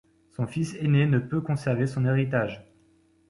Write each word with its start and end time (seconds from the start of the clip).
Son 0.31 0.47
fils 0.47 0.73
aîné 0.79 1.05
ne 1.05 1.19
peut 1.19 1.41
conserver 1.41 1.85
son 1.85 2.05
héritage. 2.07 2.67